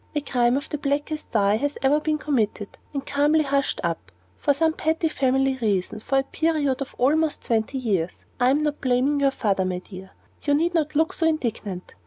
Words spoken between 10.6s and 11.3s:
not look so